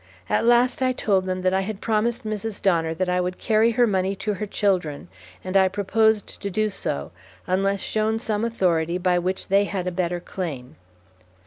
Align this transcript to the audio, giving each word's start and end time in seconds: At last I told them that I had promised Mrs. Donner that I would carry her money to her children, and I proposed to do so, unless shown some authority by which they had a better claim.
At 0.29 0.45
last 0.45 0.81
I 0.81 0.93
told 0.93 1.25
them 1.25 1.43
that 1.43 1.53
I 1.53 1.61
had 1.61 1.79
promised 1.79 2.25
Mrs. 2.25 2.59
Donner 2.59 2.95
that 2.95 3.07
I 3.07 3.21
would 3.21 3.37
carry 3.37 3.69
her 3.73 3.85
money 3.85 4.15
to 4.15 4.33
her 4.33 4.47
children, 4.47 5.09
and 5.43 5.55
I 5.55 5.67
proposed 5.67 6.41
to 6.41 6.49
do 6.49 6.71
so, 6.71 7.11
unless 7.45 7.81
shown 7.81 8.17
some 8.17 8.43
authority 8.43 8.97
by 8.97 9.19
which 9.19 9.47
they 9.49 9.65
had 9.65 9.85
a 9.85 9.91
better 9.91 10.19
claim. 10.19 10.75